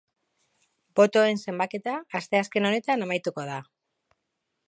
Botoen 0.99 1.41
zenbaketa 1.51 1.93
asteazken 2.21 2.67
honetan 2.71 3.07
amaitu 3.09 3.35
da. 3.53 3.61